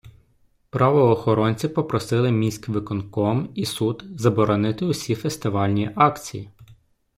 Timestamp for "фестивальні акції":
5.15-6.49